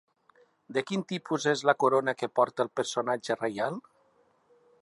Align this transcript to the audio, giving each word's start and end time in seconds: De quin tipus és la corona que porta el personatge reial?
De 0.77 0.83
quin 0.91 1.03
tipus 1.11 1.45
és 1.53 1.63
la 1.71 1.77
corona 1.85 2.17
que 2.23 2.31
porta 2.39 2.67
el 2.67 2.75
personatge 2.81 3.39
reial? 3.45 3.81